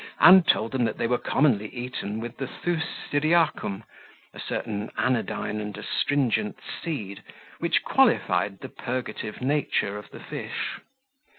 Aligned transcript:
and 0.19 0.47
told 0.47 0.71
them 0.71 0.83
that 0.83 0.97
they 0.97 1.05
were 1.05 1.19
commonly 1.19 1.67
eaten 1.67 2.19
with 2.19 2.35
the 2.37 2.49
thus 2.65 2.81
Syriacum, 3.11 3.83
a 4.33 4.39
certain 4.39 4.89
anodyne 4.97 5.59
and 5.61 5.77
astringent 5.77 6.57
seed, 6.83 7.21
which 7.59 7.83
qualified 7.83 8.61
the 8.61 8.69
purgative 8.69 9.41
nature 9.43 9.99
of 9.99 10.09
the 10.09 10.19
fish. 10.19 10.79